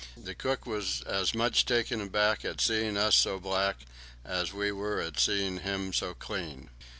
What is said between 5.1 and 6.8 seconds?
seeing him so clean.